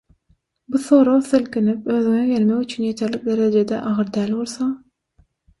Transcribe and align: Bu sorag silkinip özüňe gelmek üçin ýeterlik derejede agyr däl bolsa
Bu 0.67 0.77
sorag 0.85 1.23
silkinip 1.31 1.87
özüňe 1.97 2.23
gelmek 2.31 2.63
üçin 2.63 2.89
ýeterlik 2.89 3.29
derejede 3.31 3.83
agyr 3.93 4.13
däl 4.17 4.37
bolsa 4.41 4.73